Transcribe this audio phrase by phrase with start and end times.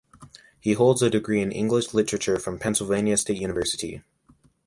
[0.59, 4.01] He holds a degree in English Literature from Pennsylvania State University.